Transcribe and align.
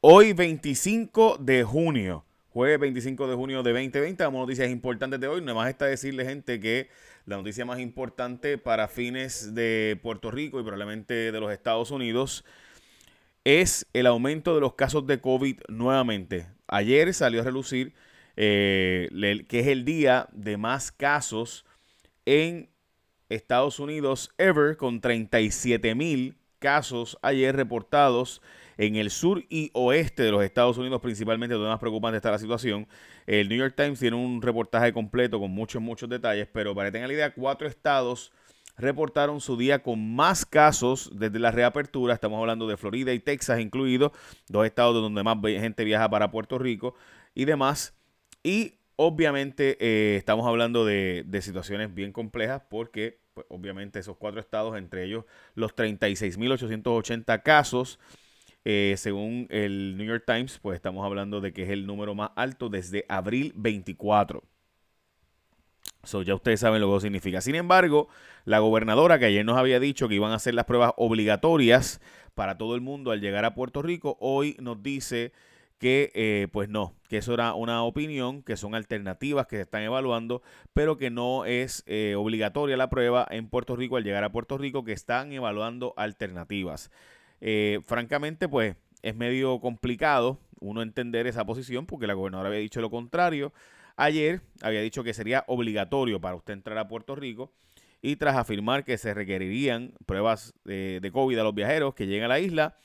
Hoy 0.00 0.32
25 0.32 1.38
de 1.40 1.64
junio, 1.64 2.24
jueves 2.50 2.78
25 2.78 3.26
de 3.26 3.34
junio 3.34 3.64
de 3.64 3.72
2020, 3.72 4.22
vamos 4.22 4.38
a 4.38 4.42
noticias 4.42 4.70
importantes 4.70 5.18
de 5.18 5.26
hoy. 5.26 5.40
Nada 5.40 5.54
más 5.54 5.68
está 5.68 5.86
decirle 5.86 6.24
gente 6.24 6.60
que 6.60 6.88
la 7.26 7.36
noticia 7.36 7.64
más 7.64 7.80
importante 7.80 8.58
para 8.58 8.86
fines 8.86 9.56
de 9.56 9.98
Puerto 10.00 10.30
Rico 10.30 10.60
y 10.60 10.62
probablemente 10.62 11.32
de 11.32 11.40
los 11.40 11.50
Estados 11.50 11.90
Unidos 11.90 12.44
es 13.42 13.88
el 13.92 14.06
aumento 14.06 14.54
de 14.54 14.60
los 14.60 14.74
casos 14.74 15.04
de 15.08 15.20
COVID 15.20 15.62
nuevamente. 15.66 16.46
Ayer 16.68 17.12
salió 17.12 17.40
a 17.40 17.44
relucir 17.44 17.92
eh, 18.36 19.08
que 19.48 19.58
es 19.58 19.66
el 19.66 19.84
día 19.84 20.28
de 20.30 20.58
más 20.58 20.92
casos 20.92 21.66
en 22.24 22.70
Estados 23.30 23.80
Unidos 23.80 24.30
ever, 24.38 24.76
con 24.76 25.00
37 25.00 25.96
mil 25.96 26.36
casos 26.58 27.18
ayer 27.22 27.54
reportados 27.54 28.42
en 28.76 28.96
el 28.96 29.10
sur 29.10 29.44
y 29.48 29.70
oeste 29.74 30.22
de 30.22 30.30
los 30.30 30.42
Estados 30.42 30.78
Unidos, 30.78 31.00
principalmente 31.00 31.54
donde 31.54 31.68
más 31.68 31.80
preocupante 31.80 32.16
está 32.16 32.30
la 32.30 32.38
situación. 32.38 32.86
El 33.26 33.48
New 33.48 33.58
York 33.58 33.74
Times 33.76 33.98
tiene 33.98 34.16
un 34.16 34.40
reportaje 34.40 34.92
completo 34.92 35.40
con 35.40 35.50
muchos, 35.50 35.82
muchos 35.82 36.08
detalles, 36.08 36.48
pero 36.52 36.74
para 36.74 36.88
que 36.88 36.92
tengan 36.92 37.08
la 37.08 37.14
idea, 37.14 37.34
cuatro 37.34 37.66
estados 37.66 38.32
reportaron 38.76 39.40
su 39.40 39.56
día 39.56 39.82
con 39.82 40.14
más 40.14 40.46
casos 40.46 41.10
desde 41.12 41.38
la 41.40 41.50
reapertura. 41.50 42.14
Estamos 42.14 42.38
hablando 42.38 42.68
de 42.68 42.76
Florida 42.76 43.12
y 43.12 43.18
Texas 43.18 43.60
incluidos, 43.60 44.12
dos 44.48 44.64
estados 44.64 44.94
donde 44.94 45.22
más 45.22 45.36
gente 45.42 45.84
viaja 45.84 46.08
para 46.08 46.30
Puerto 46.30 46.58
Rico 46.58 46.94
y 47.34 47.44
demás. 47.44 47.94
Y 48.44 48.77
obviamente 49.00 49.78
eh, 49.80 50.16
estamos 50.16 50.44
hablando 50.46 50.84
de, 50.84 51.24
situaciones 51.40 51.94
bien 51.94 52.12
complejas 52.12 52.62
porque 52.68 53.20
pues, 53.32 53.46
obviamente 53.48 54.00
esos 54.00 54.16
cuatro 54.16 54.40
estados, 54.40 54.76
entre 54.76 55.04
ellos 55.04 55.24
los 55.54 55.74
36.880 55.74 57.42
casos 57.42 58.00
eh, 58.64 58.96
según 58.98 59.46
el 59.50 59.96
New 59.96 60.06
York 60.06 60.24
Times, 60.26 60.58
pues 60.58 60.74
estamos 60.74 61.06
hablando 61.06 61.40
de 61.40 61.52
que 61.52 61.62
es 61.62 61.70
el 61.70 61.86
número 61.86 62.14
más 62.16 62.32
alto 62.34 62.68
desde 62.68 63.06
abril 63.08 63.52
24. 63.54 64.42
So, 66.02 66.22
ya 66.22 66.34
ustedes 66.34 66.60
saben 66.60 66.80
lo 66.80 66.88
que 66.88 66.92
eso 66.94 67.00
significa. 67.00 67.40
Sin 67.40 67.54
embargo, 67.54 68.08
la 68.44 68.58
gobernadora 68.58 69.18
que 69.18 69.26
ayer 69.26 69.44
nos 69.44 69.56
había 69.56 69.78
dicho 69.78 70.08
que 70.08 70.16
iban 70.16 70.32
a 70.32 70.36
hacer 70.36 70.54
las 70.54 70.64
pruebas 70.64 70.92
obligatorias 70.96 72.00
para 72.34 72.58
todo 72.58 72.74
el 72.74 72.80
mundo 72.80 73.12
al 73.12 73.20
llegar 73.20 73.44
a 73.44 73.54
Puerto 73.54 73.80
Rico, 73.80 74.16
hoy 74.20 74.56
nos 74.60 74.82
dice 74.82 75.32
que 75.78 76.10
eh, 76.14 76.48
pues 76.52 76.68
no, 76.68 76.94
que 77.08 77.18
eso 77.18 77.34
era 77.34 77.54
una 77.54 77.82
opinión, 77.84 78.42
que 78.42 78.56
son 78.56 78.74
alternativas 78.74 79.46
que 79.46 79.56
se 79.56 79.62
están 79.62 79.82
evaluando, 79.82 80.42
pero 80.74 80.96
que 80.96 81.10
no 81.10 81.44
es 81.44 81.84
eh, 81.86 82.14
obligatoria 82.16 82.76
la 82.76 82.90
prueba 82.90 83.26
en 83.30 83.48
Puerto 83.48 83.76
Rico 83.76 83.96
al 83.96 84.04
llegar 84.04 84.24
a 84.24 84.32
Puerto 84.32 84.58
Rico, 84.58 84.84
que 84.84 84.92
están 84.92 85.32
evaluando 85.32 85.94
alternativas. 85.96 86.90
Eh, 87.40 87.80
francamente, 87.86 88.48
pues 88.48 88.76
es 89.02 89.14
medio 89.14 89.60
complicado 89.60 90.40
uno 90.60 90.82
entender 90.82 91.28
esa 91.28 91.44
posición 91.44 91.86
porque 91.86 92.08
la 92.08 92.14
gobernadora 92.14 92.48
había 92.48 92.60
dicho 92.60 92.80
lo 92.80 92.90
contrario. 92.90 93.52
Ayer 93.96 94.42
había 94.60 94.80
dicho 94.80 95.04
que 95.04 95.14
sería 95.14 95.44
obligatorio 95.46 96.20
para 96.20 96.34
usted 96.34 96.54
entrar 96.54 96.78
a 96.78 96.88
Puerto 96.88 97.14
Rico 97.14 97.52
y 98.02 98.16
tras 98.16 98.36
afirmar 98.36 98.84
que 98.84 98.98
se 98.98 99.14
requerirían 99.14 99.92
pruebas 100.06 100.54
de, 100.64 100.98
de 101.00 101.12
COVID 101.12 101.38
a 101.38 101.44
los 101.44 101.54
viajeros 101.54 101.94
que 101.94 102.06
lleguen 102.06 102.24
a 102.24 102.28
la 102.28 102.40
isla, 102.40 102.76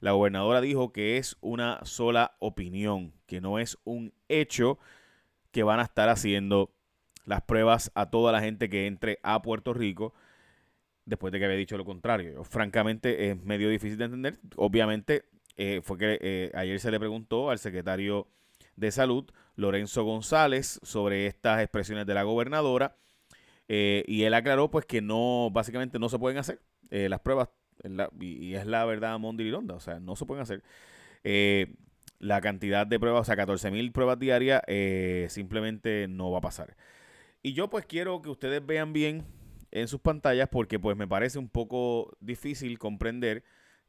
la 0.00 0.12
gobernadora 0.12 0.60
dijo 0.60 0.92
que 0.92 1.16
es 1.16 1.36
una 1.40 1.80
sola 1.84 2.36
opinión, 2.38 3.12
que 3.26 3.40
no 3.40 3.58
es 3.58 3.78
un 3.84 4.12
hecho 4.28 4.78
que 5.50 5.62
van 5.62 5.80
a 5.80 5.84
estar 5.84 6.08
haciendo 6.08 6.70
las 7.24 7.42
pruebas 7.42 7.90
a 7.94 8.10
toda 8.10 8.32
la 8.32 8.40
gente 8.40 8.68
que 8.68 8.86
entre 8.86 9.18
a 9.22 9.42
Puerto 9.42 9.74
Rico 9.74 10.14
después 11.08 11.32
de 11.32 11.38
que 11.38 11.46
había 11.46 11.56
dicho 11.56 11.76
lo 11.76 11.84
contrario. 11.84 12.44
francamente, 12.44 13.30
es 13.30 13.42
medio 13.42 13.68
difícil 13.70 13.98
de 13.98 14.04
entender. 14.04 14.38
Obviamente, 14.56 15.24
eh, 15.56 15.80
fue 15.82 15.98
que 15.98 16.18
eh, 16.20 16.52
ayer 16.54 16.78
se 16.78 16.90
le 16.90 17.00
preguntó 17.00 17.50
al 17.50 17.58
secretario 17.58 18.28
de 18.76 18.92
Salud, 18.92 19.24
Lorenzo 19.56 20.04
González, 20.04 20.78
sobre 20.82 21.26
estas 21.26 21.60
expresiones 21.60 22.06
de 22.06 22.14
la 22.14 22.22
gobernadora. 22.22 22.96
Eh, 23.68 24.04
y 24.06 24.22
él 24.22 24.34
aclaró 24.34 24.70
pues 24.70 24.86
que 24.86 25.00
no, 25.00 25.50
básicamente 25.50 25.98
no 25.98 26.08
se 26.08 26.18
pueden 26.18 26.38
hacer 26.38 26.60
las 26.90 27.20
pruebas, 27.20 27.50
y, 28.20 28.54
es 28.54 28.66
la 28.66 28.84
verdad 28.84 29.18
Mondirironda, 29.18 29.74
o 29.74 29.80
sea, 29.80 30.00
no 30.00 30.16
se 30.16 30.26
pueden 30.26 30.42
hacer. 30.42 30.62
la 32.20 32.40
cantidad 32.40 32.86
de 32.86 32.98
pruebas, 32.98 33.22
o 33.22 33.24
sea, 33.24 33.36
14 33.36 33.70
mil 33.70 33.92
pruebas 33.92 34.18
diarias, 34.18 34.62
simplemente 35.32 36.06
no 36.08 36.30
va 36.30 36.38
a 36.38 36.42
pasar. 36.42 36.76
Y 37.42 37.52
yo 37.52 37.70
pues 37.70 37.86
quiero 37.86 38.20
que 38.22 38.30
ustedes 38.30 38.64
vean 38.64 38.92
bien 38.92 39.24
en 39.70 39.88
sus 39.88 40.00
pantallas 40.00 40.48
porque 40.50 40.78
pues 40.78 40.96
me 40.96 41.06
parece 41.06 41.38
un 41.38 41.48
poco 41.48 42.16
difícil 42.20 42.78
comprender 42.78 43.44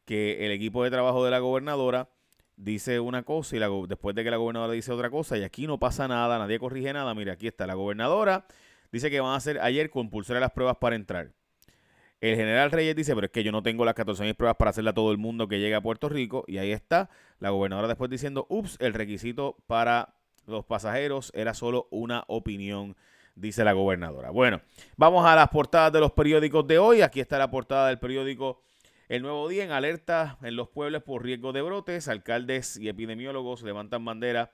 que 0.06 0.45
el 0.45 0.51
equipo 0.51 0.83
de 0.83 0.91
trabajo 0.91 1.23
de 1.23 1.31
la 1.31 1.39
gobernadora 1.39 2.09
dice 2.57 3.00
una 3.00 3.23
cosa 3.23 3.56
y 3.56 3.59
la, 3.59 3.69
después 3.88 4.16
de 4.16 4.23
que 4.23 4.31
la 4.31 4.38
gobernadora 4.38 4.73
dice 4.73 4.91
otra 4.91 5.09
cosa 5.09 5.38
y 5.38 5.44
aquí 5.44 5.67
no 5.67 5.79
pasa 5.79 6.07
nada, 6.07 6.38
nadie 6.39 6.59
corrige 6.59 6.91
nada. 6.94 7.13
Mira, 7.16 7.33
aquí 7.33 7.47
está 7.47 7.66
la 7.66 7.75
gobernadora, 7.75 8.45
dice 8.91 9.09
que 9.09 9.19
van 9.19 9.33
a 9.33 9.35
hacer 9.35 9.59
ayer 9.59 9.89
compulsar 9.89 10.39
las 10.39 10.51
pruebas 10.51 10.77
para 10.77 10.95
entrar. 10.95 11.31
El 12.22 12.35
general 12.35 12.72
Reyes 12.72 12.96
dice, 12.96 13.16
pero 13.16 13.25
es 13.25 13.31
que 13.31 13.44
yo 13.44 13.52
no 13.52 13.63
tengo 13.63 13.85
las 13.85 13.96
14.000 13.96 14.35
pruebas 14.35 14.57
para 14.57 14.72
hacerle 14.72 14.90
a 14.90 14.94
todo 14.94 15.12
el 15.12 15.18
mundo 15.18 15.47
que 15.47 15.59
llegue 15.59 15.75
a 15.75 15.81
Puerto 15.81 16.09
Rico. 16.09 16.44
Y 16.47 16.57
ahí 16.57 16.72
está 16.72 17.09
la 17.40 17.50
gobernadora 17.50 17.88
después 17.88 18.09
diciendo, 18.09 18.46
ups, 18.50 18.78
el 18.80 18.94
requisito 18.94 19.56
para 19.68 20.16
los 20.46 20.66
pasajeros 20.66 21.31
era 21.34 21.53
solo 21.53 21.88
una 21.91 22.25
opinión 22.28 22.96
dice 23.40 23.63
la 23.63 23.74
gobernadora. 23.74 24.31
Bueno, 24.31 24.62
vamos 24.97 25.25
a 25.25 25.35
las 25.35 25.50
portadas 25.50 25.94
de 25.94 26.00
los 26.00 26.12
periódicos 26.12 26.68
de 26.68 26.78
hoy. 26.78 27.02
Aquí 27.02 27.19
está 27.19 27.38
la 27.38 27.50
portada 27.50 27.88
del 27.88 28.00
periódico 28.00 28.62
El 29.07 29.22
Nuevo 29.22 29.47
Día 29.47 29.63
en 29.63 29.72
alerta 29.72 30.38
en 30.41 30.56
los 30.56 30.69
pueblos 30.69 31.03
por 31.03 31.24
riesgo 31.24 31.53
de 31.53 31.62
brotes. 31.62 32.07
Alcaldes 32.07 32.78
y 32.78 32.90
epidemiólogos 32.90 33.63
levantan 33.63 34.03
bandera 34.03 34.51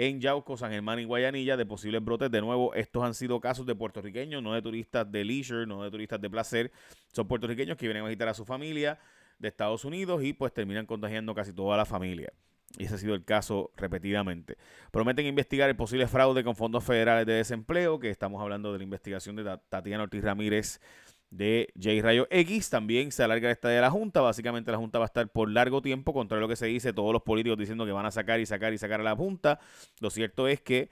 en 0.00 0.18
Yauco, 0.18 0.56
San 0.56 0.70
Germán 0.70 0.98
y 0.98 1.04
Guayanilla 1.04 1.58
de 1.58 1.66
posibles 1.66 2.02
brotes. 2.02 2.30
De 2.30 2.40
nuevo, 2.40 2.72
estos 2.72 3.04
han 3.04 3.12
sido 3.12 3.38
casos 3.38 3.66
de 3.66 3.74
puertorriqueños, 3.74 4.42
no 4.42 4.54
de 4.54 4.62
turistas 4.62 5.10
de 5.12 5.24
leisure, 5.26 5.66
no 5.66 5.82
de 5.82 5.90
turistas 5.90 6.18
de 6.18 6.30
placer. 6.30 6.72
Son 7.12 7.28
puertorriqueños 7.28 7.76
que 7.76 7.86
vienen 7.86 8.04
a 8.04 8.06
visitar 8.06 8.28
a 8.28 8.32
su 8.32 8.46
familia 8.46 8.98
de 9.38 9.48
Estados 9.48 9.84
Unidos 9.84 10.24
y 10.24 10.32
pues 10.32 10.54
terminan 10.54 10.86
contagiando 10.86 11.34
casi 11.34 11.52
toda 11.52 11.76
la 11.76 11.84
familia. 11.84 12.32
Y 12.78 12.84
ese 12.84 12.94
ha 12.94 12.98
sido 12.98 13.14
el 13.14 13.26
caso 13.26 13.72
repetidamente. 13.76 14.56
Prometen 14.90 15.26
investigar 15.26 15.68
el 15.68 15.76
posible 15.76 16.06
fraude 16.06 16.44
con 16.44 16.56
fondos 16.56 16.82
federales 16.82 17.26
de 17.26 17.34
desempleo, 17.34 18.00
que 18.00 18.08
estamos 18.08 18.40
hablando 18.40 18.72
de 18.72 18.78
la 18.78 18.84
investigación 18.84 19.36
de 19.36 19.58
Tatiana 19.68 20.04
Ortiz 20.04 20.24
Ramírez 20.24 20.80
de 21.30 21.72
J 21.74 22.02
Rayo 22.02 22.26
X. 22.30 22.70
También 22.70 23.12
se 23.12 23.22
alarga 23.22 23.50
esta 23.50 23.68
de 23.68 23.80
la 23.80 23.90
Junta. 23.90 24.20
Básicamente 24.20 24.70
la 24.70 24.78
Junta 24.78 24.98
va 24.98 25.04
a 25.04 25.06
estar 25.06 25.28
por 25.28 25.50
largo 25.50 25.82
tiempo, 25.82 26.12
contra 26.12 26.38
lo 26.38 26.48
que 26.48 26.56
se 26.56 26.66
dice, 26.66 26.92
todos 26.92 27.12
los 27.12 27.22
políticos 27.22 27.58
diciendo 27.58 27.86
que 27.86 27.92
van 27.92 28.06
a 28.06 28.10
sacar 28.10 28.40
y 28.40 28.46
sacar 28.46 28.72
y 28.72 28.78
sacar 28.78 29.00
a 29.00 29.04
la 29.04 29.16
Junta. 29.16 29.60
Lo 30.00 30.10
cierto 30.10 30.48
es 30.48 30.60
que 30.60 30.90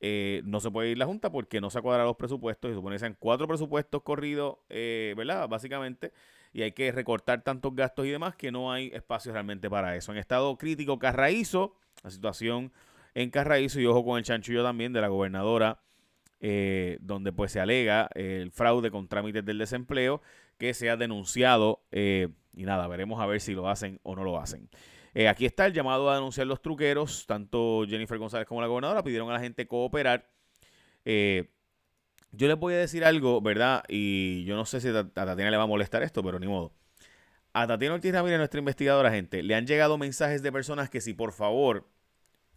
eh, 0.00 0.42
no 0.44 0.60
se 0.60 0.70
puede 0.70 0.90
ir 0.90 0.98
la 0.98 1.06
Junta 1.06 1.30
porque 1.30 1.60
no 1.60 1.70
se 1.70 1.80
cuadran 1.82 2.06
los 2.06 2.16
presupuestos. 2.16 2.70
Y 2.70 2.74
supone 2.74 2.96
que 2.96 3.00
sean 3.00 3.16
cuatro 3.18 3.46
presupuestos 3.46 4.02
corridos, 4.02 4.58
eh, 4.68 5.14
¿verdad? 5.16 5.48
Básicamente 5.48 6.12
y 6.52 6.62
hay 6.62 6.72
que 6.72 6.90
recortar 6.92 7.42
tantos 7.42 7.74
gastos 7.74 8.06
y 8.06 8.10
demás 8.10 8.34
que 8.36 8.50
no 8.50 8.72
hay 8.72 8.90
espacio 8.92 9.32
realmente 9.32 9.70
para 9.70 9.96
eso. 9.96 10.12
En 10.12 10.18
estado 10.18 10.56
crítico, 10.56 10.98
Carraízo, 10.98 11.76
la 12.02 12.10
situación 12.10 12.72
en 13.14 13.30
Carraízo 13.30 13.80
y 13.80 13.86
ojo 13.86 14.04
con 14.04 14.18
el 14.18 14.24
chanchullo 14.24 14.62
también 14.62 14.92
de 14.92 15.00
la 15.00 15.08
gobernadora, 15.08 15.80
eh, 16.40 16.98
donde 17.00 17.32
pues 17.32 17.52
se 17.52 17.60
alega 17.60 18.08
el 18.14 18.50
fraude 18.50 18.90
con 18.90 19.08
trámites 19.08 19.44
del 19.44 19.58
desempleo 19.58 20.22
que 20.58 20.74
se 20.74 20.90
ha 20.90 20.96
denunciado 20.96 21.82
eh, 21.90 22.28
y 22.54 22.64
nada, 22.64 22.88
veremos 22.88 23.20
a 23.20 23.26
ver 23.26 23.40
si 23.40 23.54
lo 23.54 23.68
hacen 23.68 24.00
o 24.02 24.16
no 24.16 24.24
lo 24.24 24.38
hacen. 24.38 24.68
Eh, 25.14 25.28
aquí 25.28 25.44
está 25.44 25.66
el 25.66 25.72
llamado 25.72 26.10
a 26.10 26.14
denunciar 26.14 26.46
los 26.46 26.62
truqueros, 26.62 27.26
tanto 27.26 27.84
Jennifer 27.88 28.18
González 28.18 28.46
como 28.46 28.60
la 28.60 28.66
gobernadora 28.66 29.02
pidieron 29.02 29.28
a 29.30 29.34
la 29.34 29.40
gente 29.40 29.66
cooperar. 29.66 30.28
Yo 32.32 32.46
les 32.46 32.56
voy 32.56 32.74
a 32.74 32.78
decir 32.78 33.04
algo, 33.04 33.40
¿verdad? 33.40 33.82
Y 33.88 34.44
yo 34.44 34.54
no 34.54 34.64
sé 34.64 34.80
si 34.80 34.88
a 34.88 35.08
Tatiana 35.08 35.50
le 35.50 35.56
va 35.56 35.64
a 35.64 35.66
molestar 35.66 36.02
esto, 36.02 36.22
pero 36.22 36.38
ni 36.38 36.46
modo. 36.46 36.72
A 37.52 37.66
Tatiana 37.66 37.96
Ortiz 37.96 38.12
Ramírez, 38.12 38.38
nuestra 38.38 38.60
investigadora, 38.60 39.10
gente, 39.10 39.42
le 39.42 39.56
han 39.56 39.66
llegado 39.66 39.98
mensajes 39.98 40.40
de 40.42 40.52
personas 40.52 40.88
que 40.88 41.00
si 41.00 41.12
por 41.12 41.32
favor, 41.32 41.88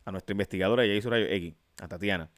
a 0.05 0.11
nuestra 0.11 0.33
investigadora, 0.33 0.85
ya 0.85 0.93
hizo 0.93 1.09
rayo 1.09 1.25
X, 1.25 1.55
a 1.81 1.87
Tatiana, 1.87 2.29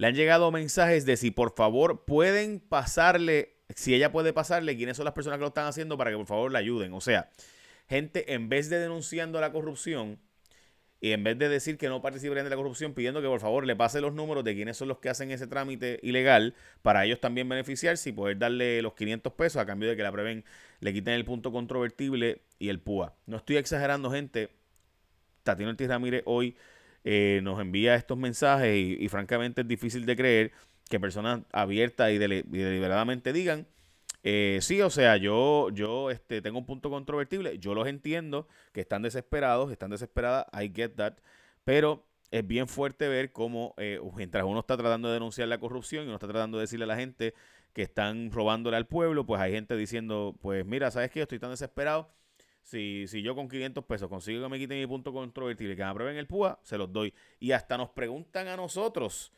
le 0.00 0.06
han 0.06 0.14
llegado 0.14 0.50
mensajes 0.50 1.04
de 1.04 1.18
si 1.18 1.30
por 1.30 1.54
favor 1.54 2.06
pueden 2.06 2.58
pasarle, 2.58 3.58
si 3.76 3.94
ella 3.94 4.10
puede 4.10 4.32
pasarle, 4.32 4.74
quiénes 4.74 4.96
son 4.96 5.04
las 5.04 5.12
personas 5.12 5.36
que 5.36 5.42
lo 5.42 5.48
están 5.48 5.66
haciendo 5.66 5.98
para 5.98 6.10
que 6.10 6.16
por 6.16 6.26
favor 6.26 6.50
la 6.50 6.58
ayuden. 6.58 6.94
O 6.94 7.02
sea, 7.02 7.28
gente, 7.86 8.32
en 8.32 8.48
vez 8.48 8.70
de 8.70 8.78
denunciando 8.78 9.42
la 9.42 9.52
corrupción, 9.52 10.18
y 11.02 11.12
en 11.12 11.22
vez 11.22 11.38
de 11.38 11.50
decir 11.50 11.76
que 11.76 11.90
no 11.90 12.00
participen 12.00 12.44
de 12.44 12.48
la 12.48 12.56
corrupción, 12.56 12.94
pidiendo 12.94 13.20
que 13.20 13.28
por 13.28 13.40
favor 13.40 13.66
le 13.66 13.76
pase 13.76 14.00
los 14.00 14.14
números 14.14 14.42
de 14.42 14.54
quiénes 14.54 14.78
son 14.78 14.88
los 14.88 15.00
que 15.00 15.10
hacen 15.10 15.32
ese 15.32 15.46
trámite 15.46 16.00
ilegal, 16.02 16.54
para 16.80 17.04
ellos 17.04 17.20
también 17.20 17.46
beneficiarse 17.46 18.08
y 18.08 18.12
poder 18.14 18.38
darle 18.38 18.80
los 18.80 18.94
500 18.94 19.34
pesos 19.34 19.60
a 19.60 19.66
cambio 19.66 19.90
de 19.90 19.96
que 19.96 20.02
la 20.02 20.12
preven, 20.12 20.46
le 20.80 20.94
quiten 20.94 21.12
el 21.12 21.26
punto 21.26 21.52
controvertible 21.52 22.40
y 22.58 22.70
el 22.70 22.80
PUA. 22.80 23.16
No 23.26 23.36
estoy 23.36 23.58
exagerando, 23.58 24.10
gente. 24.10 24.48
Tatiana 25.42 25.72
Ortiz 25.72 25.88
Ramírez 25.88 26.22
hoy 26.24 26.56
eh, 27.04 27.40
nos 27.42 27.60
envía 27.60 27.94
estos 27.94 28.18
mensajes 28.18 28.76
y, 28.76 29.08
francamente 29.08 29.62
es 29.62 29.68
difícil 29.68 30.06
de 30.06 30.16
creer 30.16 30.52
que 30.88 31.00
personas 31.00 31.40
abiertas 31.52 32.10
y, 32.12 32.18
deliberadamente 32.18 33.32
digan 33.32 33.66
Eh, 34.22 34.58
sí, 34.60 34.82
o 34.82 34.90
sea, 34.90 35.16
yo, 35.16 35.70
yo 35.70 36.10
este, 36.10 36.42
tengo 36.42 36.58
un 36.58 36.66
punto 36.66 36.90
controvertible. 36.90 37.58
Yo 37.58 37.74
los 37.74 37.88
entiendo 37.88 38.48
que 38.72 38.82
están 38.82 39.02
desesperados, 39.02 39.72
están 39.72 39.90
desesperadas. 39.90 40.46
I 40.52 40.70
get 40.74 40.90
that. 40.96 41.14
Pero 41.64 42.06
es 42.30 42.46
bien 42.46 42.68
fuerte 42.68 43.08
ver 43.08 43.32
cómo, 43.32 43.74
eh, 43.78 44.00
mientras 44.14 44.44
uno 44.44 44.60
está 44.60 44.76
tratando 44.76 45.08
de 45.08 45.14
denunciar 45.14 45.48
la 45.48 45.58
corrupción 45.58 46.04
y 46.04 46.06
uno 46.06 46.16
está 46.16 46.28
tratando 46.28 46.58
de 46.58 46.62
decirle 46.62 46.84
a 46.84 46.88
la 46.88 46.96
gente 46.96 47.34
que 47.72 47.82
están 47.82 48.30
robándole 48.32 48.76
al 48.76 48.86
pueblo, 48.86 49.26
pues 49.26 49.40
hay 49.40 49.52
gente 49.52 49.76
diciendo, 49.76 50.36
pues 50.40 50.64
mira, 50.66 50.90
¿sabes 50.90 51.10
qué? 51.10 51.22
Estoy 51.22 51.38
tan 51.38 51.50
desesperado. 51.50 52.10
Si, 52.62 53.06
si 53.08 53.22
yo 53.22 53.34
con 53.34 53.48
500 53.48 53.84
pesos 53.84 54.08
consigo 54.08 54.42
que 54.42 54.48
me 54.48 54.58
quiten 54.58 54.78
mi 54.78 54.86
punto 54.86 55.12
controvertible, 55.12 55.74
que 55.76 55.82
me 55.82 55.88
aprueben 55.88 56.16
el 56.16 56.26
PUA, 56.26 56.60
se 56.62 56.78
los 56.78 56.92
doy. 56.92 57.12
Y 57.38 57.52
hasta 57.52 57.76
nos 57.76 57.90
preguntan 57.90 58.48
a 58.48 58.56
nosotros 58.56 59.32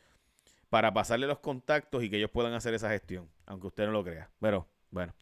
para 0.69 0.91
pasarle 0.91 1.27
los 1.27 1.37
contactos 1.37 2.03
y 2.03 2.09
que 2.09 2.17
ellos 2.17 2.31
puedan 2.31 2.53
hacer 2.53 2.73
esa 2.73 2.89
gestión, 2.89 3.29
aunque 3.45 3.67
usted 3.67 3.85
no 3.85 3.91
lo 3.91 4.03
crea. 4.03 4.31
Pero 4.39 4.67
bueno, 4.89 5.13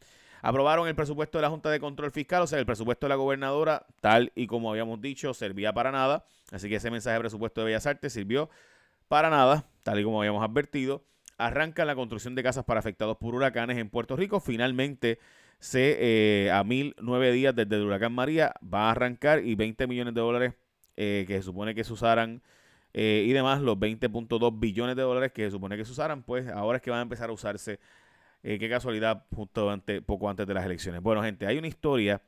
aprobaron 0.41 0.87
el 0.87 0.95
presupuesto 0.95 1.37
de 1.37 1.41
la 1.41 1.49
Junta 1.49 1.69
de 1.69 1.79
Control 1.79 2.11
Fiscal, 2.11 2.41
o 2.41 2.47
sea, 2.47 2.57
el 2.57 2.65
presupuesto 2.65 3.05
de 3.05 3.09
la 3.09 3.15
gobernadora, 3.15 3.85
tal 3.99 4.31
y 4.33 4.47
como 4.47 4.71
habíamos 4.71 5.01
dicho, 5.01 5.33
servía 5.33 5.73
para 5.73 5.91
nada. 5.91 6.25
Así 6.51 6.69
que 6.69 6.75
ese 6.75 6.89
mensaje 6.89 7.15
de 7.15 7.19
presupuesto 7.19 7.61
de 7.61 7.65
Bellas 7.65 7.85
Artes 7.85 8.13
sirvió 8.13 8.49
para 9.07 9.29
nada, 9.29 9.65
tal 9.83 9.99
y 9.99 10.03
como 10.05 10.19
habíamos 10.21 10.41
advertido. 10.41 11.03
Arranca 11.37 11.83
la 11.83 11.95
construcción 11.95 12.33
de 12.33 12.43
casas 12.43 12.63
para 12.63 12.79
afectados 12.79 13.17
por 13.17 13.35
huracanes 13.35 13.77
en 13.77 13.89
Puerto 13.89 14.15
Rico. 14.15 14.39
Finalmente, 14.39 15.19
se, 15.61 16.45
eh, 16.47 16.51
a 16.51 16.63
mil 16.63 16.95
nueve 16.99 17.31
días 17.31 17.55
desde 17.55 17.75
el 17.75 17.83
huracán 17.83 18.13
María, 18.13 18.53
va 18.61 18.87
a 18.87 18.91
arrancar 18.91 19.45
y 19.45 19.55
20 19.55 19.85
millones 19.87 20.13
de 20.15 20.21
dólares 20.21 20.55
eh, 20.97 21.23
que 21.27 21.37
se 21.37 21.43
supone 21.43 21.75
que 21.75 21.83
se 21.83 21.93
usaran 21.93 22.41
eh, 22.93 23.23
y 23.27 23.31
demás, 23.31 23.61
los 23.61 23.77
20.2 23.77 24.59
billones 24.59 24.95
de 24.95 25.03
dólares 25.03 25.31
que 25.31 25.45
se 25.45 25.51
supone 25.51 25.77
que 25.77 25.85
se 25.85 25.91
usaran, 25.91 26.23
pues 26.23 26.47
ahora 26.49 26.77
es 26.77 26.81
que 26.81 26.89
van 26.89 26.99
a 26.99 27.03
empezar 27.03 27.29
a 27.29 27.33
usarse. 27.33 27.79
qué 28.43 28.69
casualidad, 28.69 29.25
justo 29.35 29.71
poco 30.05 30.29
antes 30.29 30.47
de 30.47 30.53
las 30.53 30.65
elecciones. 30.65 31.01
Bueno, 31.01 31.23
gente, 31.23 31.45
hay 31.45 31.57
una 31.57 31.67
historia 31.67 32.21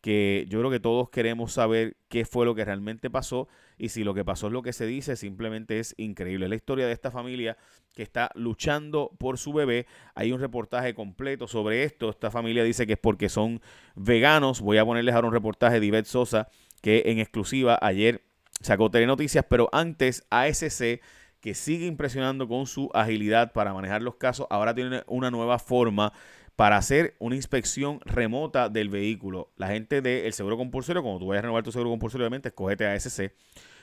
que 0.00 0.46
yo 0.48 0.60
creo 0.60 0.70
que 0.70 0.80
todos 0.80 1.10
queremos 1.10 1.52
saber 1.52 1.96
qué 2.08 2.24
fue 2.24 2.46
lo 2.46 2.54
que 2.54 2.64
realmente 2.64 3.10
pasó 3.10 3.48
y 3.76 3.88
si 3.88 4.04
lo 4.04 4.14
que 4.14 4.24
pasó 4.24 4.46
es 4.46 4.52
lo 4.52 4.62
que 4.62 4.72
se 4.72 4.86
dice, 4.86 5.16
simplemente 5.16 5.78
es 5.78 5.94
increíble. 5.98 6.48
La 6.48 6.54
historia 6.54 6.86
de 6.86 6.92
esta 6.92 7.10
familia 7.10 7.56
que 7.94 8.02
está 8.04 8.30
luchando 8.34 9.10
por 9.18 9.38
su 9.38 9.52
bebé. 9.52 9.86
Hay 10.14 10.30
un 10.30 10.40
reportaje 10.40 10.94
completo 10.94 11.48
sobre 11.48 11.82
esto. 11.82 12.10
Esta 12.10 12.30
familia 12.30 12.62
dice 12.62 12.86
que 12.86 12.92
es 12.92 12.98
porque 12.98 13.28
son 13.28 13.60
veganos. 13.96 14.60
Voy 14.60 14.78
a 14.78 14.84
ponerles 14.84 15.14
ahora 15.14 15.26
un 15.26 15.34
reportaje 15.34 15.80
de 15.80 15.86
Ivette 15.86 16.06
Sosa 16.06 16.48
que 16.80 17.02
en 17.06 17.18
exclusiva 17.18 17.76
ayer 17.82 18.22
sacó 18.60 18.88
Telenoticias, 18.90 19.44
pero 19.48 19.68
antes 19.72 20.24
ASC 20.30 21.00
que 21.40 21.54
sigue 21.54 21.86
impresionando 21.86 22.48
con 22.48 22.66
su 22.66 22.90
agilidad 22.94 23.52
para 23.52 23.72
manejar 23.72 24.02
los 24.02 24.16
casos, 24.16 24.46
ahora 24.50 24.74
tiene 24.74 25.02
una 25.06 25.30
nueva 25.30 25.58
forma 25.58 26.12
para 26.58 26.76
hacer 26.76 27.14
una 27.20 27.36
inspección 27.36 28.00
remota 28.00 28.68
del 28.68 28.88
vehículo. 28.88 29.52
La 29.54 29.68
gente 29.68 30.02
del 30.02 30.32
seguro 30.32 30.56
compulsorio, 30.56 31.04
cuando 31.04 31.20
tú 31.20 31.28
vayas 31.28 31.38
a 31.38 31.42
renovar 31.42 31.62
tu 31.62 31.70
seguro 31.70 31.90
compulsorio, 31.90 32.24
obviamente, 32.24 32.48
escogete 32.48 32.84
ASC. 32.84 33.30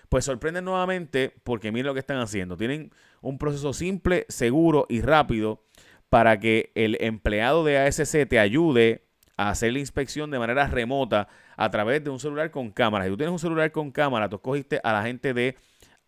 Pues 0.10 0.26
sorprenden 0.26 0.66
nuevamente 0.66 1.34
porque 1.46 1.72
miren 1.72 1.86
lo 1.86 1.94
que 1.94 2.02
están 2.02 2.18
haciendo. 2.18 2.58
Tienen 2.58 2.92
un 3.22 3.38
proceso 3.38 3.72
simple, 3.72 4.26
seguro 4.28 4.88
y 4.90 5.00
rápido 5.00 5.64
para 6.10 6.38
que 6.38 6.74
el 6.76 6.98
empleado 7.00 7.64
de 7.64 7.78
ASC 7.78 8.28
te 8.28 8.40
ayude 8.40 9.06
a 9.38 9.52
hacer 9.52 9.72
la 9.72 9.80
inspección 9.80 10.30
de 10.30 10.40
manera 10.40 10.68
remota 10.68 11.30
a 11.56 11.72
través 11.72 12.04
de 12.04 12.10
un 12.10 12.20
celular 12.20 12.52
con 12.52 12.72
cámara. 12.72 13.06
Si 13.06 13.12
tú 13.12 13.16
tienes 13.16 13.32
un 13.32 13.40
celular 13.40 13.72
con 13.72 13.90
cámara, 13.92 14.28
tú 14.28 14.36
escogiste 14.36 14.82
a 14.84 14.92
la 14.92 15.04
gente 15.04 15.34
de 15.34 15.56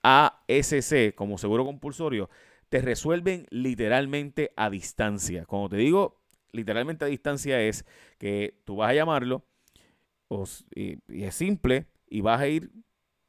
ASC 0.04 1.16
como 1.16 1.38
seguro 1.38 1.64
compulsorio, 1.64 2.30
te 2.68 2.82
resuelven 2.82 3.48
literalmente 3.52 4.52
a 4.58 4.70
distancia. 4.70 5.46
Como 5.46 5.70
te 5.70 5.78
digo, 5.78 6.27
literalmente 6.58 7.06
a 7.06 7.08
distancia 7.08 7.62
es 7.62 7.86
que 8.18 8.60
tú 8.66 8.78
vas 8.78 8.92
a 8.92 8.94
llamarlo 8.94 9.46
y, 10.76 10.98
es 11.08 11.36
simple 11.36 11.88
y 12.10 12.22
vas 12.22 12.42
a 12.42 12.48
ir 12.48 12.72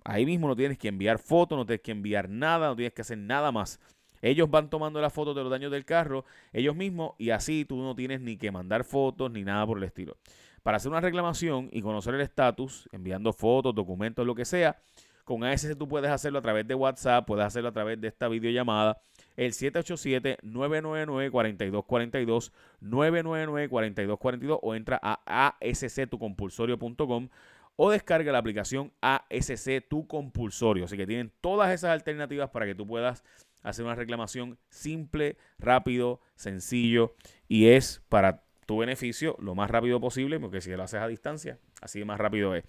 ahí 0.05 0.27
mismo, 0.27 0.49
no 0.49 0.57
tienes 0.57 0.79
que 0.79 0.89
enviar 0.89 1.19
fotos, 1.19 1.57
no 1.57 1.67
tienes 1.67 1.83
que 1.83 1.93
enviar 1.93 2.29
nada, 2.29 2.69
no 2.69 2.77
tienes 2.77 2.93
que 2.93 3.03
hacer 3.03 3.19
nada 3.19 3.53
más. 3.53 3.79
Ellos 4.21 4.51
van 4.51 4.69
tomando 4.69 5.01
las 5.01 5.13
fotos 5.13 5.37
de 5.37 5.43
los 5.43 5.51
daños 5.51 5.71
del 5.71 5.85
carro 5.85 6.25
ellos 6.53 6.75
mismos 6.75 7.13
y 7.19 7.31
así 7.31 7.65
tú 7.65 7.77
no 7.77 7.95
tienes 7.95 8.21
ni 8.21 8.37
que 8.37 8.51
mandar 8.51 8.83
fotos 8.83 9.31
ni 9.31 9.45
nada 9.45 9.65
por 9.67 9.79
el 9.79 9.85
estilo. 9.85 10.17
Para 10.63 10.79
hacer 10.79 10.91
una 10.91 11.01
reclamación 11.01 11.69
y 11.73 11.83
conocer 11.83 12.15
el 12.15 12.21
estatus, 12.21 12.89
enviando 12.91 13.33
fotos, 13.33 13.75
documentos, 13.75 14.27
lo 14.27 14.35
que 14.35 14.45
sea, 14.45 14.77
con 15.25 15.45
ASC 15.45 15.77
tú 15.77 15.87
puedes 15.87 16.11
hacerlo 16.11 16.41
a 16.41 16.43
través 16.43 16.67
de 16.67 16.75
WhatsApp, 16.75 17.27
puedes 17.27 17.45
hacerlo 17.45 17.69
a 17.69 17.73
través 17.73 18.01
de 18.01 18.09
esta 18.09 18.29
videollamada, 18.29 19.01
el 19.39 19.53
787-999-4242, 19.53 22.53
999-4242 22.83 24.59
o 24.61 24.75
entra 24.75 25.01
a 25.01 25.57
asctucompulsorio.com 25.61 27.29
o 27.77 27.91
descarga 27.93 28.33
la 28.33 28.39
aplicación 28.39 28.91
ASC 29.01 29.87
Tu 29.89 30.09
Compulsorio. 30.09 30.87
Así 30.87 30.97
que 30.97 31.07
tienen 31.07 31.31
todas 31.41 31.73
esas 31.73 31.91
alternativas 31.91 32.51
para 32.51 32.67
que 32.67 32.75
tú 32.75 32.85
puedas 32.85 33.23
hacer 33.63 33.85
una 33.85 33.95
reclamación 33.95 34.59
simple, 34.71 35.37
rápido, 35.61 36.21
sencillo 36.35 37.15
y 37.47 37.69
es 37.69 38.03
para 38.09 38.43
tu 38.67 38.79
beneficio 38.79 39.37
lo 39.39 39.55
más 39.55 39.71
rápido 39.71 40.01
posible, 40.01 40.41
porque 40.41 40.61
si 40.61 40.73
lo 40.73 40.83
haces 40.83 41.01
a 41.01 41.07
distancia, 41.07 41.61
así 41.81 42.01
de 42.01 42.05
más 42.05 42.19
rápido 42.19 42.57
es. 42.57 42.65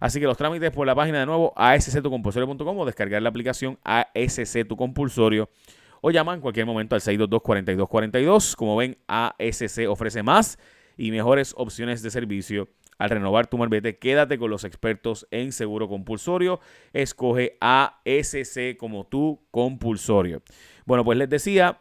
Así 0.00 0.20
que 0.20 0.26
los 0.26 0.36
trámites 0.36 0.70
por 0.70 0.86
la 0.86 0.94
página 0.94 1.20
de 1.20 1.26
nuevo 1.26 1.54
asctucompulsorio.com 1.56 2.78
o 2.78 2.84
descargar 2.84 3.22
la 3.22 3.30
aplicación 3.30 3.78
ASC 3.84 4.68
Tu 4.68 4.76
Compulsorio 4.76 5.48
o 6.00 6.10
llama 6.10 6.34
en 6.34 6.40
cualquier 6.40 6.66
momento 6.66 6.94
al 6.94 7.00
622-4242. 7.00 8.54
Como 8.56 8.76
ven, 8.76 8.98
ASC 9.06 9.88
ofrece 9.88 10.22
más 10.22 10.58
y 10.96 11.10
mejores 11.10 11.54
opciones 11.56 12.02
de 12.02 12.10
servicio. 12.10 12.68
Al 12.98 13.08
renovar 13.08 13.46
tu 13.46 13.56
marbete, 13.56 13.98
quédate 13.98 14.38
con 14.38 14.50
los 14.50 14.64
expertos 14.64 15.26
en 15.30 15.52
seguro 15.52 15.88
compulsorio. 15.88 16.60
Escoge 16.92 17.56
ASC 17.60 18.76
como 18.76 19.06
tu 19.06 19.46
compulsorio. 19.50 20.42
Bueno, 20.84 21.02
pues 21.02 21.16
les 21.16 21.30
decía 21.30 21.80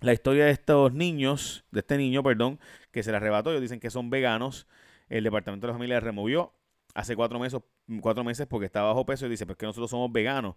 la 0.00 0.12
historia 0.12 0.44
de 0.44 0.50
estos 0.50 0.92
niños, 0.92 1.64
de 1.70 1.80
este 1.80 1.96
niño, 1.96 2.22
perdón, 2.22 2.60
que 2.90 3.02
se 3.02 3.10
le 3.10 3.16
arrebató. 3.16 3.50
Ellos 3.50 3.62
dicen 3.62 3.80
que 3.80 3.88
son 3.88 4.10
veganos. 4.10 4.66
El 5.08 5.24
Departamento 5.24 5.66
de 5.66 5.72
la 5.72 5.74
Familia 5.74 6.00
removió 6.00 6.52
hace 6.94 7.16
cuatro 7.16 7.38
meses, 7.38 7.60
cuatro 8.00 8.22
meses 8.22 8.46
porque 8.46 8.66
estaba 8.66 8.88
bajo 8.88 9.06
peso 9.06 9.26
y 9.26 9.30
dice, 9.30 9.46
pues 9.46 9.56
que 9.56 9.64
nosotros 9.64 9.90
somos 9.90 10.12
veganos. 10.12 10.56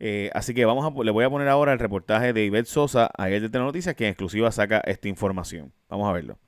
Eh, 0.00 0.30
así 0.34 0.54
que 0.54 0.64
vamos 0.64 0.84
a, 0.84 1.02
le 1.02 1.10
voy 1.10 1.24
a 1.24 1.30
poner 1.30 1.48
ahora 1.48 1.72
el 1.72 1.78
reportaje 1.78 2.32
de 2.32 2.44
Ivette 2.44 2.68
Sosa 2.68 3.10
a 3.16 3.30
él 3.30 3.42
de 3.42 3.48
Telenoticias 3.48 3.94
que 3.94 4.04
en 4.04 4.10
exclusiva 4.10 4.50
saca 4.52 4.80
esta 4.80 5.08
información. 5.08 5.72
Vamos 5.88 6.08
a 6.08 6.12
verlo. 6.12 6.38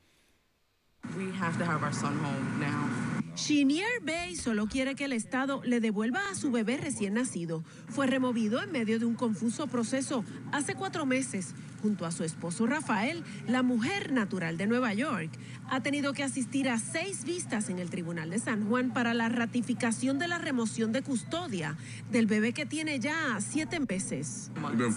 Shinier 3.37 4.01
Bay 4.03 4.37
solo 4.37 4.67
quiere 4.67 4.95
que 4.95 5.05
el 5.05 5.13
Estado 5.13 5.63
le 5.65 5.81
devuelva 5.81 6.21
a 6.31 6.35
su 6.35 6.51
bebé 6.51 6.77
recién 6.77 7.15
nacido. 7.15 7.63
Fue 7.89 8.07
removido 8.07 8.63
en 8.63 8.73
medio 8.73 8.99
de 8.99 9.07
un 9.07 9.15
confuso 9.15 9.67
proceso 9.67 10.25
hace 10.53 10.75
cuatro 10.75 11.07
meses 11.07 11.55
junto 11.81 12.05
a 12.05 12.11
su 12.11 12.25
esposo 12.25 12.67
Rafael, 12.67 13.25
la 13.49 13.63
mujer 13.63 14.13
natural 14.13 14.59
de 14.59 14.67
Nueva 14.67 14.93
York. 14.93 15.31
Ha 15.71 15.81
tenido 15.81 16.13
que 16.13 16.23
asistir 16.23 16.69
a 16.69 16.79
seis 16.79 17.25
vistas 17.25 17.71
en 17.71 17.79
el 17.79 17.89
Tribunal 17.89 18.31
de 18.31 18.39
San 18.39 18.69
Juan 18.69 18.93
para 18.93 19.15
la 19.15 19.29
ratificación 19.29 20.19
de 20.19 20.29
la 20.29 20.39
remoción 20.39 20.93
de 20.93 21.03
custodia 21.03 21.77
del 22.11 22.27
bebé 22.27 22.53
que 22.53 22.67
tiene 22.67 23.01
ya 23.01 23.39
siete 23.41 23.81
meses. 23.81 24.51
They 24.77 24.93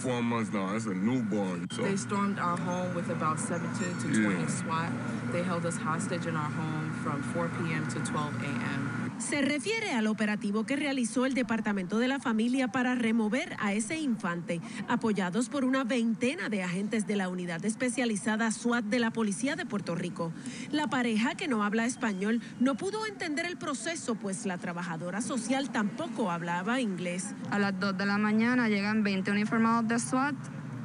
stormed 1.96 2.38
our 2.38 2.58
home 2.58 2.94
with 2.94 3.10
about 3.10 3.38
17 3.38 3.98
to 4.02 4.22
20 4.22 4.48
SWAT. 4.48 4.90
They 5.32 5.42
held 5.42 5.64
us 5.64 5.76
hostage 5.76 6.26
in 6.26 6.36
our 6.36 6.50
home 6.50 6.83
from 7.04 7.22
4 7.34 7.50
p.m. 7.58 7.86
to 7.88 8.00
12 8.00 8.34
a.m. 8.40 9.04
Se 9.18 9.42
refiere 9.42 9.92
al 9.92 10.08
operativo 10.08 10.64
que 10.64 10.74
realizó 10.74 11.24
el 11.24 11.34
Departamento 11.34 11.98
de 11.98 12.08
la 12.08 12.18
Familia 12.18 12.68
para 12.68 12.94
remover 12.94 13.56
a 13.60 13.72
ese 13.72 13.96
infante, 13.96 14.60
apoyados 14.88 15.48
por 15.48 15.64
una 15.64 15.84
veintena 15.84 16.48
de 16.48 16.62
agentes 16.62 17.06
de 17.06 17.14
la 17.14 17.28
unidad 17.28 17.64
especializada 17.64 18.50
SWAT 18.50 18.84
de 18.86 18.98
la 18.98 19.12
Policía 19.12 19.54
de 19.54 19.66
Puerto 19.66 19.94
Rico. 19.94 20.32
La 20.72 20.88
pareja, 20.88 21.36
que 21.36 21.46
no 21.46 21.62
habla 21.62 21.84
español, 21.84 22.40
no 22.58 22.76
pudo 22.76 23.06
entender 23.06 23.46
el 23.46 23.56
proceso, 23.56 24.16
pues 24.16 24.46
la 24.46 24.58
trabajadora 24.58 25.20
social 25.20 25.70
tampoco 25.70 26.30
hablaba 26.30 26.80
inglés. 26.80 27.34
A 27.50 27.58
las 27.58 27.78
2 27.78 27.96
de 27.96 28.06
la 28.06 28.18
mañana 28.18 28.68
llegan 28.68 29.04
20 29.04 29.30
uniformados 29.30 29.86
de 29.88 29.98
SWAT 29.98 30.34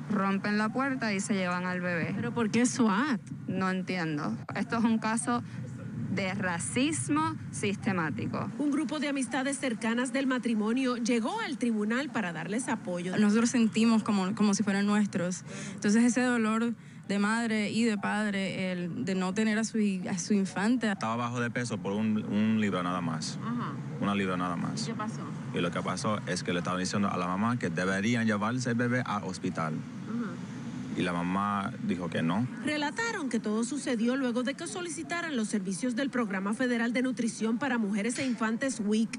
rompen 0.09 0.57
la 0.57 0.69
puerta 0.69 1.13
y 1.13 1.19
se 1.19 1.35
llevan 1.35 1.65
al 1.65 1.81
bebé. 1.81 2.13
¿Pero 2.15 2.33
por 2.33 2.49
qué 2.49 2.65
SWAT? 2.65 3.21
No 3.47 3.69
entiendo. 3.69 4.35
Esto 4.55 4.77
es 4.77 4.83
un 4.83 4.97
caso 4.97 5.43
de 6.19 6.33
racismo 6.33 7.35
sistemático. 7.51 8.51
Un 8.59 8.71
grupo 8.71 8.99
de 8.99 9.07
amistades 9.07 9.57
cercanas 9.57 10.11
del 10.11 10.27
matrimonio 10.27 10.97
llegó 10.97 11.39
al 11.39 11.57
tribunal 11.57 12.09
para 12.09 12.33
darles 12.33 12.67
apoyo. 12.67 13.15
Nosotros 13.17 13.49
sentimos 13.49 14.03
como, 14.03 14.35
como 14.35 14.53
si 14.53 14.61
fueran 14.61 14.85
nuestros. 14.85 15.45
Entonces 15.75 16.03
ese 16.03 16.21
dolor 16.21 16.73
de 17.07 17.19
madre 17.19 17.71
y 17.71 17.85
de 17.85 17.97
padre, 17.97 18.73
el 18.73 19.05
de 19.05 19.15
no 19.15 19.33
tener 19.33 19.57
a 19.59 19.63
su, 19.63 19.77
a 20.09 20.17
su 20.17 20.33
infante. 20.33 20.91
Estaba 20.91 21.15
bajo 21.15 21.39
de 21.39 21.49
peso 21.51 21.77
por 21.77 21.93
un, 21.93 22.25
un 22.25 22.59
libro 22.59 22.83
nada 22.83 22.99
más. 22.99 23.39
Una 24.01 24.13
libra 24.13 24.35
nada 24.35 24.57
más. 24.57 24.83
¿Qué 24.83 24.93
pasó? 24.93 25.21
Y 25.53 25.59
lo 25.59 25.71
que 25.71 25.81
pasó 25.81 26.19
es 26.27 26.43
que 26.43 26.51
le 26.51 26.59
estaban 26.59 26.81
diciendo 26.81 27.09
a 27.09 27.15
la 27.15 27.27
mamá 27.27 27.57
que 27.57 27.69
deberían 27.69 28.25
llevarse 28.25 28.71
el 28.71 28.75
bebé 28.75 29.03
al 29.05 29.23
hospital. 29.23 29.73
Y 30.99 31.01
la 31.01 31.13
mamá 31.13 31.71
dijo 31.87 32.09
que 32.09 32.21
no. 32.21 32.45
Relataron 32.65 33.29
que 33.29 33.39
todo 33.39 33.63
sucedió 33.63 34.17
luego 34.17 34.43
de 34.43 34.55
que 34.55 34.67
solicitaran 34.67 35.37
los 35.37 35.47
servicios 35.47 35.95
del 35.95 36.09
Programa 36.09 36.53
Federal 36.53 36.91
de 36.91 37.01
Nutrición 37.01 37.57
para 37.57 37.77
Mujeres 37.77 38.19
e 38.19 38.25
Infantes 38.25 38.81
WIC. 38.85 39.09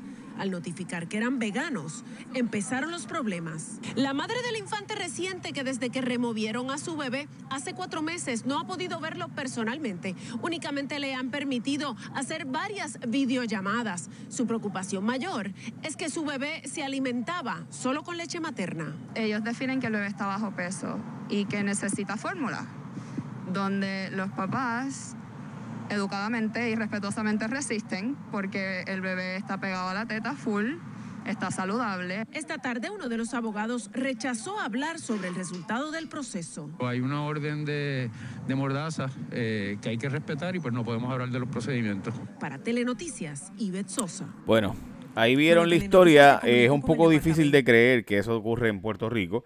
Al 0.40 0.50
notificar 0.50 1.06
que 1.06 1.18
eran 1.18 1.38
veganos, 1.38 2.02
empezaron 2.32 2.90
los 2.90 3.04
problemas. 3.04 3.78
La 3.94 4.14
madre 4.14 4.36
del 4.42 4.56
infante 4.56 4.94
reciente 4.94 5.52
que 5.52 5.64
desde 5.64 5.90
que 5.90 6.00
removieron 6.00 6.70
a 6.70 6.78
su 6.78 6.96
bebé 6.96 7.28
hace 7.50 7.74
cuatro 7.74 8.00
meses 8.00 8.46
no 8.46 8.58
ha 8.58 8.66
podido 8.66 9.00
verlo 9.00 9.28
personalmente. 9.28 10.16
Únicamente 10.40 10.98
le 10.98 11.14
han 11.14 11.28
permitido 11.28 11.94
hacer 12.14 12.46
varias 12.46 12.98
videollamadas. 13.06 14.08
Su 14.30 14.46
preocupación 14.46 15.04
mayor 15.04 15.52
es 15.82 15.94
que 15.94 16.08
su 16.08 16.24
bebé 16.24 16.62
se 16.64 16.82
alimentaba 16.82 17.66
solo 17.68 18.02
con 18.02 18.16
leche 18.16 18.40
materna. 18.40 18.96
Ellos 19.14 19.44
definen 19.44 19.78
que 19.78 19.88
el 19.88 19.92
bebé 19.92 20.06
está 20.06 20.24
bajo 20.24 20.52
peso 20.52 20.98
y 21.28 21.44
que 21.44 21.62
necesita 21.62 22.16
fórmula, 22.16 22.66
donde 23.52 24.08
los 24.12 24.30
papás 24.30 25.16
educadamente 25.90 26.70
y 26.70 26.74
respetuosamente 26.74 27.46
resisten 27.48 28.16
porque 28.30 28.82
el 28.86 29.00
bebé 29.00 29.36
está 29.36 29.60
pegado 29.60 29.88
a 29.90 29.94
la 29.94 30.06
teta 30.06 30.34
full, 30.34 30.74
está 31.26 31.50
saludable. 31.50 32.24
Esta 32.32 32.58
tarde 32.58 32.90
uno 32.90 33.08
de 33.08 33.16
los 33.16 33.34
abogados 33.34 33.90
rechazó 33.92 34.58
hablar 34.58 34.98
sobre 34.98 35.28
el 35.28 35.34
resultado 35.34 35.90
del 35.90 36.08
proceso. 36.08 36.70
Hay 36.80 37.00
una 37.00 37.22
orden 37.24 37.64
de, 37.64 38.10
de 38.46 38.54
mordaza 38.54 39.10
eh, 39.30 39.78
que 39.82 39.90
hay 39.90 39.98
que 39.98 40.08
respetar 40.08 40.56
y 40.56 40.60
pues 40.60 40.72
no 40.72 40.84
podemos 40.84 41.12
hablar 41.12 41.30
de 41.30 41.38
los 41.38 41.48
procedimientos. 41.48 42.14
Para 42.38 42.58
Telenoticias, 42.58 43.52
Ivette 43.58 43.90
Sosa. 43.90 44.26
Bueno, 44.46 44.76
ahí 45.14 45.36
vieron 45.36 45.68
la 45.68 45.76
historia. 45.76 46.40
Es 46.42 46.70
un 46.70 46.82
poco 46.82 47.10
difícil 47.10 47.50
de 47.50 47.64
creer 47.64 48.04
que 48.04 48.18
eso 48.18 48.36
ocurre 48.36 48.68
en 48.68 48.80
Puerto 48.80 49.10
Rico. 49.10 49.44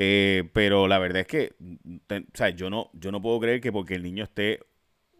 Eh, 0.00 0.48
pero 0.52 0.86
la 0.86 1.00
verdad 1.00 1.22
es 1.22 1.26
que, 1.26 1.56
o 1.58 2.20
sea, 2.32 2.50
yo 2.50 2.70
no, 2.70 2.88
yo 2.92 3.10
no 3.10 3.20
puedo 3.20 3.40
creer 3.40 3.60
que 3.60 3.72
porque 3.72 3.96
el 3.96 4.04
niño 4.04 4.22
esté 4.22 4.60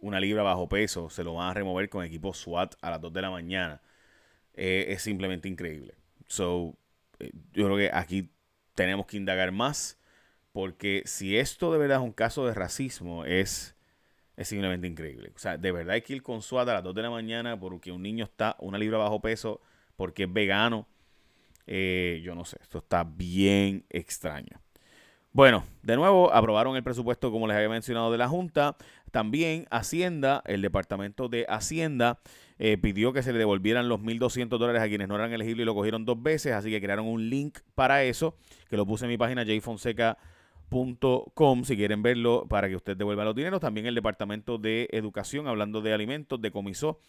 una 0.01 0.19
libra 0.19 0.43
bajo 0.43 0.69
peso, 0.69 1.09
se 1.09 1.23
lo 1.23 1.35
van 1.35 1.49
a 1.49 1.53
remover 1.53 1.89
con 1.89 2.05
equipo 2.05 2.33
SWAT 2.33 2.75
a 2.81 2.91
las 2.91 3.01
2 3.01 3.13
de 3.13 3.21
la 3.21 3.29
mañana. 3.29 3.81
Eh, 4.53 4.87
es 4.89 5.01
simplemente 5.03 5.47
increíble. 5.47 5.95
So, 6.27 6.77
eh, 7.19 7.31
yo 7.53 7.65
creo 7.65 7.77
que 7.77 7.91
aquí 7.93 8.31
tenemos 8.75 9.05
que 9.07 9.17
indagar 9.17 9.51
más, 9.51 9.99
porque 10.51 11.03
si 11.05 11.37
esto 11.37 11.71
de 11.71 11.77
verdad 11.79 11.97
es 11.97 12.03
un 12.03 12.13
caso 12.13 12.45
de 12.45 12.53
racismo, 12.53 13.25
es, 13.25 13.75
es 14.37 14.47
simplemente 14.47 14.87
increíble. 14.87 15.31
O 15.35 15.39
sea, 15.39 15.57
de 15.57 15.71
verdad 15.71 15.95
hay 15.95 16.01
que 16.01 16.13
ir 16.13 16.23
con 16.23 16.41
SWAT 16.41 16.69
a 16.69 16.73
las 16.75 16.83
2 16.83 16.95
de 16.95 17.01
la 17.01 17.09
mañana 17.09 17.59
porque 17.59 17.91
un 17.91 18.01
niño 18.01 18.25
está 18.25 18.55
una 18.59 18.77
libra 18.77 18.97
bajo 18.97 19.21
peso, 19.21 19.61
porque 19.95 20.23
es 20.23 20.33
vegano. 20.33 20.87
Eh, 21.67 22.21
yo 22.23 22.35
no 22.35 22.45
sé, 22.45 22.57
esto 22.61 22.79
está 22.79 23.03
bien 23.03 23.85
extraño. 23.89 24.61
Bueno, 25.31 25.63
de 25.83 25.95
nuevo, 25.95 26.33
aprobaron 26.33 26.75
el 26.75 26.81
presupuesto, 26.81 27.31
como 27.31 27.45
les 27.45 27.55
había 27.55 27.69
mencionado, 27.69 28.11
de 28.11 28.17
la 28.17 28.27
Junta. 28.27 28.75
También 29.11 29.67
Hacienda, 29.69 30.41
el 30.45 30.63
Departamento 30.63 31.29
de 31.29 31.45
Hacienda, 31.47 32.19
eh, 32.57 32.77
pidió 32.77 33.13
que 33.13 33.21
se 33.21 33.31
le 33.31 33.37
devolvieran 33.37 33.89
los 33.89 33.99
1.200 33.99 34.57
dólares 34.57 34.81
a 34.81 34.87
quienes 34.87 35.07
no 35.07 35.13
eran 35.15 35.31
elegibles 35.31 35.61
y 35.63 35.65
lo 35.65 35.75
cogieron 35.75 36.03
dos 36.03 36.19
veces, 36.21 36.53
así 36.53 36.71
que 36.71 36.81
crearon 36.81 37.05
un 37.05 37.29
link 37.29 37.59
para 37.75 38.03
eso, 38.03 38.37
que 38.69 38.77
lo 38.77 38.87
puse 38.87 39.05
en 39.05 39.11
mi 39.11 39.17
página 39.17 39.45
jfonseca.com 39.45 41.63
si 41.63 41.77
quieren 41.77 42.01
verlo 42.01 42.47
para 42.49 42.67
que 42.67 42.75
usted 42.75 42.97
devuelva 42.97 43.23
los 43.23 43.35
dineros. 43.35 43.59
También 43.59 43.85
el 43.85 43.93
Departamento 43.93 44.57
de 44.57 44.89
Educación, 44.91 45.47
hablando 45.47 45.81
de 45.81 45.93
alimentos, 45.93 46.41
decomisó, 46.41 46.99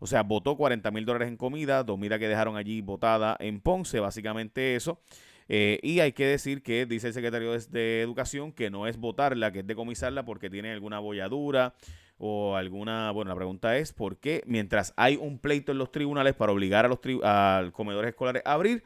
o 0.00 0.08
sea, 0.08 0.24
votó 0.24 0.56
40 0.56 0.90
mil 0.90 1.04
dólares 1.04 1.28
en 1.28 1.36
comida, 1.36 1.86
comida 1.86 2.18
que 2.18 2.26
dejaron 2.26 2.56
allí 2.56 2.80
botada 2.80 3.36
en 3.38 3.60
Ponce, 3.60 4.00
básicamente 4.00 4.74
eso. 4.74 5.00
Eh, 5.48 5.80
y 5.82 6.00
hay 6.00 6.12
que 6.12 6.26
decir 6.26 6.62
que 6.62 6.84
dice 6.84 7.08
el 7.08 7.14
secretario 7.14 7.58
de, 7.58 8.02
Educación 8.02 8.52
que 8.52 8.70
no 8.70 8.86
es 8.86 8.98
votarla, 8.98 9.50
que 9.50 9.60
es 9.60 9.66
decomisarla 9.66 10.24
porque 10.24 10.50
tiene 10.50 10.72
alguna 10.72 10.98
bolladura 10.98 11.74
o 12.18 12.56
alguna... 12.56 13.10
Bueno, 13.12 13.30
la 13.30 13.36
pregunta 13.36 13.76
es 13.78 13.92
por 13.92 14.18
qué 14.18 14.42
mientras 14.46 14.92
hay 14.96 15.16
un 15.16 15.38
pleito 15.38 15.72
en 15.72 15.78
los 15.78 15.90
tribunales 15.90 16.34
para 16.34 16.52
obligar 16.52 16.84
a 16.84 16.88
los 16.88 16.98
a 17.24 17.70
comedores 17.72 18.10
escolares 18.10 18.42
a 18.44 18.52
abrir, 18.52 18.84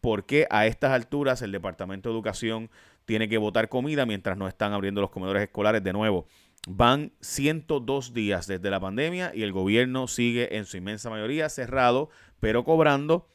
¿por 0.00 0.26
qué 0.26 0.46
a 0.50 0.66
estas 0.66 0.90
alturas 0.90 1.42
el 1.42 1.52
Departamento 1.52 2.08
de 2.08 2.14
Educación 2.14 2.70
tiene 3.04 3.28
que 3.28 3.38
votar 3.38 3.68
comida 3.68 4.04
mientras 4.04 4.36
no 4.36 4.48
están 4.48 4.72
abriendo 4.72 5.00
los 5.00 5.10
comedores 5.10 5.44
escolares 5.44 5.84
de 5.84 5.92
nuevo? 5.92 6.26
Van 6.68 7.12
102 7.20 8.14
días 8.14 8.46
desde 8.46 8.70
la 8.70 8.78
pandemia 8.78 9.32
y 9.34 9.42
el 9.42 9.52
gobierno 9.52 10.06
sigue 10.06 10.56
en 10.56 10.64
su 10.64 10.76
inmensa 10.76 11.10
mayoría 11.10 11.48
cerrado, 11.48 12.08
pero 12.38 12.64
cobrando 12.64 13.28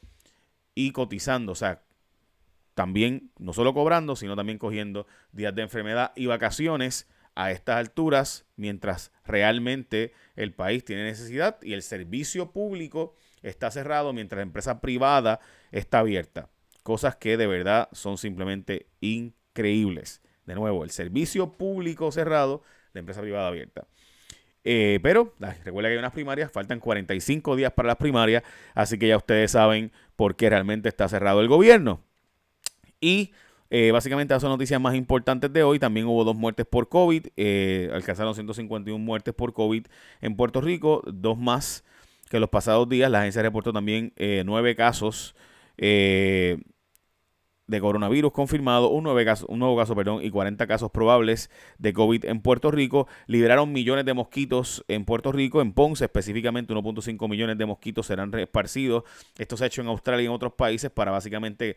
y 0.74 0.92
cotizando. 0.92 1.52
O 1.52 1.54
sea, 1.54 1.82
también 2.78 3.32
no 3.40 3.52
solo 3.52 3.74
cobrando, 3.74 4.14
sino 4.14 4.36
también 4.36 4.56
cogiendo 4.56 5.08
días 5.32 5.52
de 5.52 5.62
enfermedad 5.62 6.12
y 6.14 6.26
vacaciones 6.26 7.08
a 7.34 7.50
estas 7.50 7.76
alturas, 7.76 8.46
mientras 8.54 9.10
realmente 9.24 10.12
el 10.36 10.54
país 10.54 10.84
tiene 10.84 11.02
necesidad 11.02 11.60
y 11.60 11.72
el 11.72 11.82
servicio 11.82 12.52
público 12.52 13.16
está 13.42 13.72
cerrado, 13.72 14.12
mientras 14.12 14.36
la 14.36 14.44
empresa 14.44 14.80
privada 14.80 15.40
está 15.72 15.98
abierta. 15.98 16.50
Cosas 16.84 17.16
que 17.16 17.36
de 17.36 17.48
verdad 17.48 17.88
son 17.90 18.16
simplemente 18.16 18.86
increíbles. 19.00 20.22
De 20.46 20.54
nuevo, 20.54 20.84
el 20.84 20.90
servicio 20.90 21.54
público 21.54 22.12
cerrado, 22.12 22.62
la 22.92 23.00
empresa 23.00 23.22
privada 23.22 23.48
abierta. 23.48 23.88
Eh, 24.62 25.00
pero 25.02 25.34
recuerda 25.64 25.88
que 25.88 25.94
hay 25.94 25.98
unas 25.98 26.12
primarias, 26.12 26.52
faltan 26.52 26.78
45 26.78 27.56
días 27.56 27.72
para 27.72 27.88
las 27.88 27.96
primarias, 27.96 28.44
así 28.76 29.00
que 29.00 29.08
ya 29.08 29.16
ustedes 29.16 29.50
saben 29.50 29.90
por 30.14 30.36
qué 30.36 30.48
realmente 30.48 30.88
está 30.88 31.08
cerrado 31.08 31.40
el 31.40 31.48
gobierno. 31.48 32.04
Y 33.00 33.32
eh, 33.70 33.90
básicamente 33.92 34.32
esas 34.32 34.42
son 34.42 34.50
noticias 34.50 34.80
más 34.80 34.94
importantes 34.94 35.52
de 35.52 35.62
hoy. 35.62 35.78
También 35.78 36.06
hubo 36.06 36.24
dos 36.24 36.36
muertes 36.36 36.66
por 36.66 36.88
COVID. 36.88 37.26
Eh, 37.36 37.90
alcanzaron 37.92 38.34
151 38.34 38.98
muertes 39.02 39.34
por 39.34 39.52
COVID 39.52 39.86
en 40.20 40.36
Puerto 40.36 40.60
Rico. 40.60 41.02
Dos 41.06 41.38
más 41.38 41.84
que 42.30 42.40
los 42.40 42.48
pasados 42.48 42.88
días. 42.88 43.10
La 43.10 43.20
agencia 43.20 43.42
reportó 43.42 43.72
también 43.72 44.12
eh, 44.16 44.42
nueve 44.44 44.74
casos 44.74 45.34
de 47.68 47.80
coronavirus 47.80 48.32
confirmado, 48.32 48.88
un, 48.88 49.04
nuevo 49.04 49.22
caso, 49.24 49.46
un 49.46 49.58
nuevo 49.58 49.76
caso 49.76 49.94
perdón, 49.94 50.24
y 50.24 50.30
40 50.30 50.66
casos 50.66 50.90
probables 50.90 51.50
de 51.76 51.92
COVID 51.92 52.24
en 52.24 52.40
Puerto 52.40 52.70
Rico. 52.70 53.06
Liberaron 53.26 53.72
millones 53.72 54.06
de 54.06 54.14
mosquitos 54.14 54.84
en 54.88 55.04
Puerto 55.04 55.30
Rico, 55.30 55.60
en 55.60 55.72
Ponce 55.72 56.06
específicamente 56.06 56.74
1.5 56.74 57.28
millones 57.28 57.58
de 57.58 57.66
mosquitos 57.66 58.06
serán 58.06 58.34
esparcidos. 58.38 59.04
Esto 59.36 59.56
se 59.56 59.64
ha 59.64 59.66
hecho 59.66 59.82
en 59.82 59.88
Australia 59.88 60.22
y 60.22 60.26
en 60.26 60.32
otros 60.32 60.54
países 60.54 60.90
para 60.90 61.10
básicamente 61.12 61.76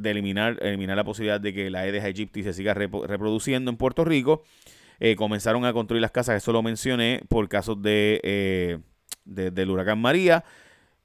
de 0.00 0.10
eliminar, 0.10 0.58
eliminar 0.62 0.96
la 0.96 1.04
posibilidad 1.04 1.40
de 1.40 1.52
que 1.52 1.70
la 1.70 1.80
Aedes 1.80 2.04
aegypti 2.04 2.42
se 2.42 2.52
siga 2.52 2.74
reproduciendo 2.74 3.70
en 3.70 3.76
Puerto 3.76 4.04
Rico. 4.04 4.42
Eh, 4.98 5.16
comenzaron 5.16 5.64
a 5.64 5.72
construir 5.72 6.02
las 6.02 6.10
casas, 6.10 6.36
eso 6.36 6.52
lo 6.52 6.62
mencioné, 6.62 7.22
por 7.28 7.48
casos 7.48 7.80
de, 7.80 8.20
eh, 8.22 8.78
del 9.24 9.70
huracán 9.70 10.00
María. 10.00 10.44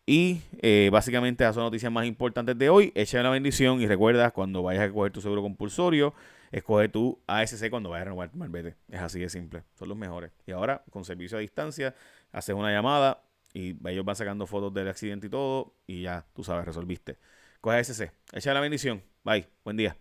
Y 0.05 0.41
eh, 0.61 0.89
básicamente 0.91 1.43
esas 1.43 1.55
son 1.55 1.63
noticias 1.63 1.91
más 1.91 2.05
importantes 2.05 2.57
de 2.57 2.69
hoy. 2.69 2.91
Echa 2.95 3.23
la 3.23 3.29
bendición 3.29 3.81
y 3.81 3.87
recuerda 3.87 4.31
cuando 4.31 4.61
vayas 4.61 4.83
a 4.83 4.91
coger 4.91 5.11
tu 5.11 5.21
seguro 5.21 5.41
compulsorio, 5.41 6.13
escoge 6.51 6.89
tu 6.89 7.19
ASC 7.25 7.69
cuando 7.69 7.89
vayas 7.89 8.03
a 8.03 8.05
renovar 8.05 8.29
tu 8.29 8.37
malvete. 8.37 8.75
Es 8.89 9.01
así 9.01 9.19
de 9.19 9.29
simple. 9.29 9.63
Son 9.73 9.89
los 9.89 9.97
mejores. 9.97 10.31
Y 10.45 10.51
ahora, 10.51 10.83
con 10.91 11.05
servicio 11.05 11.37
a 11.37 11.41
distancia, 11.41 11.95
haces 12.31 12.53
una 12.53 12.71
llamada 12.71 13.23
y 13.53 13.75
ellos 13.89 14.05
van 14.05 14.15
sacando 14.15 14.45
fotos 14.45 14.73
del 14.73 14.89
accidente 14.89 15.27
y 15.27 15.29
todo. 15.29 15.73
Y 15.87 16.03
ya, 16.03 16.25
tú 16.35 16.43
sabes, 16.43 16.65
resolviste. 16.65 17.17
Coge 17.65 17.79
SC. 17.83 18.11
Echa 18.31 18.53
la 18.53 18.59
bendición. 18.59 19.01
Bye. 19.23 19.47
Buen 19.63 19.75
día. 19.75 19.97